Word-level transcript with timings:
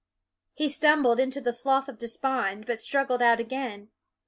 He 0.55 0.67
tumbled 0.67 1.19
into 1.19 1.39
the 1.39 1.53
Slough 1.53 1.87
of 1.87 1.99
Despond, 1.99 2.65
but 2.65 2.79
struggled 2.79 3.21
out 3.21 3.39
again. 3.39 3.91